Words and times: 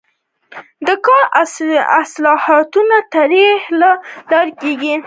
دا 0.85 0.95
کار 1.05 1.23
د 1.67 1.71
اصلاحاتو 2.01 2.79
د 2.89 2.93
طرحې 3.13 3.49
له 3.79 3.91
لارې 4.31 4.51
کیږي. 4.61 4.93